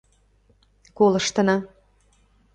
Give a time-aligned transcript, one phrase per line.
[0.97, 1.57] Колыштына.